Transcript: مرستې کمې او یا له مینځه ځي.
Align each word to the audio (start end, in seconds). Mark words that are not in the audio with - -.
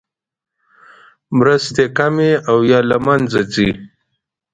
مرستې 1.37 1.85
کمې 1.97 2.31
او 2.49 2.57
یا 2.71 2.79
له 2.89 2.97
مینځه 3.05 3.41
ځي. 3.53 3.69